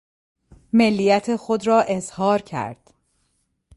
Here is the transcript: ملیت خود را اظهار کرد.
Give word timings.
ملیت 0.73 1.35
خود 1.35 1.67
را 1.67 1.81
اظهار 1.87 2.41
کرد. 2.41 2.93